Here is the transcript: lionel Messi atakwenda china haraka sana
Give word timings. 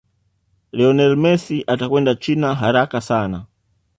lionel 0.71 1.15
Messi 1.17 1.63
atakwenda 1.67 2.15
china 2.15 2.55
haraka 2.55 3.01
sana 3.01 3.45